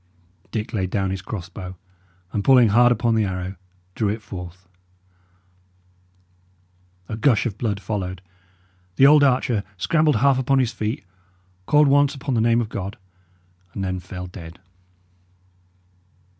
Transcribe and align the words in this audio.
Dick 0.49 0.73
laid 0.73 0.89
down 0.89 1.11
his 1.11 1.21
cross 1.21 1.47
bow, 1.47 1.75
and 2.33 2.43
pulling 2.43 2.69
hard 2.69 2.91
upon 2.91 3.13
the 3.13 3.23
arrow, 3.23 3.55
drew 3.93 4.09
it 4.09 4.23
forth. 4.23 4.67
A 7.07 7.15
gush 7.15 7.45
of 7.45 7.55
blood 7.59 7.79
followed; 7.79 8.19
the 8.95 9.05
old 9.05 9.23
archer 9.23 9.63
scrambled 9.77 10.15
half 10.15 10.39
upon 10.39 10.57
his 10.57 10.73
feet, 10.73 11.05
called 11.67 11.87
once 11.87 12.15
upon 12.15 12.33
the 12.33 12.41
name 12.41 12.61
of 12.61 12.69
God, 12.69 12.97
and 13.75 13.83
then 13.83 13.99
fell 13.99 14.25
dead. 14.25 14.57